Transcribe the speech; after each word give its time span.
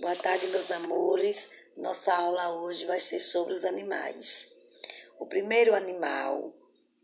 Boa 0.00 0.16
tarde, 0.16 0.46
meus 0.46 0.70
amores. 0.70 1.50
Nossa 1.76 2.14
aula 2.14 2.54
hoje 2.62 2.86
vai 2.86 2.98
ser 2.98 3.18
sobre 3.18 3.52
os 3.52 3.66
animais. 3.66 4.48
O 5.18 5.26
primeiro 5.26 5.74
animal, 5.74 6.50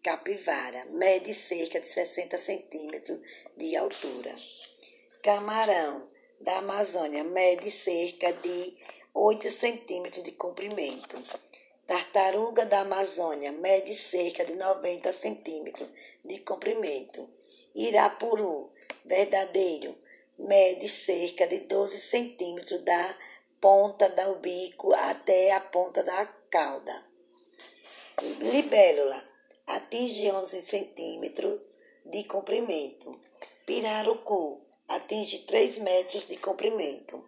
capivara, 0.03 0.83
mede 0.87 1.35
cerca 1.35 1.79
de 1.79 1.87
60 1.87 2.39
centímetros 2.39 3.21
de 3.55 3.77
altura. 3.77 4.35
Camarão, 5.23 6.09
da 6.41 6.57
Amazônia, 6.57 7.23
mede 7.23 7.71
cerca 7.71 8.33
de 8.33 8.75
8 9.13 9.51
centímetros 9.51 10.25
de 10.25 10.33
comprimento. 10.33 11.23
Tartaruga 11.87 12.65
da 12.65 12.81
Amazônia, 12.81 13.53
mede 13.53 13.95
cerca 13.95 14.43
de 14.43 14.55
90 14.55 15.13
centímetros 15.13 15.87
de 16.25 16.39
comprimento. 16.39 17.29
Irapuru, 17.75 18.71
verdadeiro, 19.05 19.95
mede 20.39 20.89
cerca 20.89 21.47
de 21.47 21.61
12 21.61 21.99
centímetros 21.99 22.83
da 22.85 23.19
ponta 23.61 24.09
do 24.09 24.37
bico 24.37 24.93
até 24.93 25.53
a 25.53 25.61
ponta 25.61 26.03
da 26.03 26.27
cauda. 26.51 27.03
Libélula 28.41 29.23
atinge 29.67 30.31
11 30.31 30.63
centímetros 30.63 31.67
de 32.05 32.25
comprimento. 32.25 33.19
Pirarucu 33.67 34.61
atinge 34.89 35.41
3 35.41 35.79
metros 35.79 36.27
de 36.29 36.37
comprimento. 36.37 37.23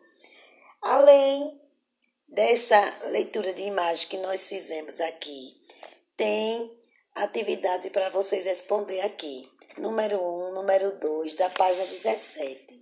Além 0.81 1.61
dessa 2.29 3.09
leitura 3.09 3.53
de 3.53 3.63
imagem 3.63 4.09
que 4.09 4.19
nós 4.19 4.49
fizemos 4.49 5.01
aqui, 5.01 5.57
tem 6.17 6.79
atividade 7.15 7.91
para 7.91 8.11
vocês 8.11 8.45
responder 8.45 9.01
aqui. 9.01 9.51
Número 9.77 10.17
1, 10.17 10.21
um, 10.21 10.53
número 10.55 10.99
2, 10.99 11.35
da 11.35 11.51
página 11.51 11.87
17. 11.87 12.78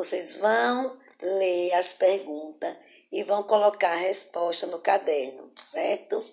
Vocês 0.00 0.36
vão 0.36 0.98
ler 1.20 1.74
as 1.74 1.92
perguntas 1.92 2.74
e 3.12 3.22
vão 3.22 3.42
colocar 3.42 3.92
a 3.92 3.96
resposta 3.96 4.66
no 4.66 4.80
caderno, 4.80 5.52
certo? 5.62 6.24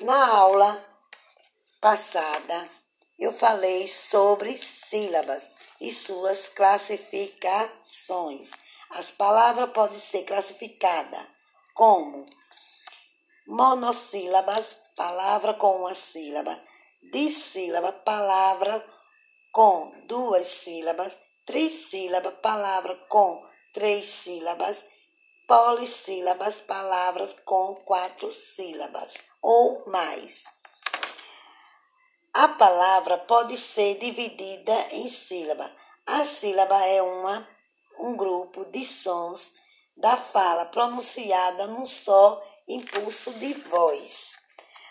Na 0.00 0.26
aula 0.26 0.84
passada, 1.80 2.68
eu 3.16 3.32
falei 3.34 3.86
sobre 3.86 4.58
sílabas 4.58 5.44
e 5.80 5.92
suas 5.92 6.48
classificações. 6.48 8.50
As 8.90 9.12
palavras 9.12 9.70
podem 9.70 10.00
ser 10.00 10.24
classificadas 10.24 11.24
como 11.74 12.26
monossílabas, 13.46 14.82
palavra 14.96 15.54
com 15.54 15.82
uma 15.82 15.94
sílaba, 15.94 16.60
dissílaba, 17.12 17.92
palavra 17.92 18.84
com 19.52 20.04
duas 20.08 20.46
sílabas, 20.46 21.16
trissílaba, 21.52 22.32
palavra 22.32 22.96
com 23.10 23.46
três 23.74 24.06
sílabas, 24.06 24.86
polissílabas, 25.46 26.60
palavras 26.60 27.36
com 27.44 27.74
quatro 27.74 28.32
sílabas 28.32 29.12
ou 29.42 29.84
mais. 29.86 30.44
A 32.32 32.48
palavra 32.48 33.18
pode 33.18 33.58
ser 33.58 33.98
dividida 33.98 34.72
em 34.92 35.06
sílaba. 35.08 35.70
A 36.06 36.24
sílaba 36.24 36.82
é 36.86 37.02
uma, 37.02 37.46
um 37.98 38.16
grupo 38.16 38.64
de 38.72 38.82
sons 38.82 39.52
da 39.94 40.16
fala 40.16 40.64
pronunciada 40.64 41.66
num 41.66 41.84
só 41.84 42.42
impulso 42.66 43.30
de 43.34 43.52
voz. 43.52 44.36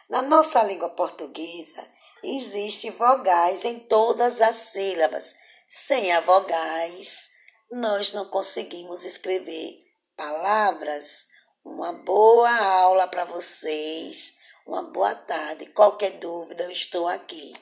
Na 0.08 0.22
nossa 0.22 0.62
língua 0.62 0.90
portuguesa, 0.90 1.84
existem 2.24 2.92
vogais 2.92 3.66
em 3.66 3.80
todas 3.80 4.40
as 4.42 4.58
sílabas 4.58 5.41
sem 5.74 6.12
a 6.12 6.20
vogais, 6.20 7.32
nós 7.72 8.12
não 8.12 8.26
conseguimos 8.26 9.06
escrever 9.06 9.82
palavras. 10.18 11.28
Uma 11.64 11.94
boa 11.94 12.52
aula 12.52 13.08
para 13.08 13.24
vocês. 13.24 14.38
Uma 14.68 14.84
boa 14.84 15.16
tarde. 15.16 15.68
Qualquer 15.68 16.20
dúvida, 16.20 16.64
eu 16.64 16.72
estou 16.72 17.08
aqui. 17.08 17.54